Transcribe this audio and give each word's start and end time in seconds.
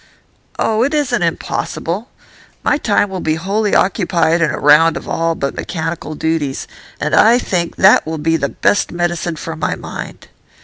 'Oh, 0.57 0.81
it 0.81 0.95
isn't 0.95 1.21
impossible. 1.21 2.09
My 2.63 2.79
time 2.79 3.07
will 3.11 3.19
be 3.19 3.35
wholly 3.35 3.75
occupied 3.75 4.41
in 4.41 4.49
a 4.49 4.57
round 4.57 4.97
of 4.97 5.07
all 5.07 5.35
but 5.35 5.53
mechanical 5.53 6.15
duties, 6.15 6.67
and 6.99 7.13
I 7.13 7.37
think 7.37 7.75
that 7.75 8.03
will 8.07 8.17
be 8.17 8.35
the 8.35 8.49
best 8.49 8.91
medicine 8.91 9.35
for 9.35 9.55
my 9.55 9.75
mind. 9.75 10.27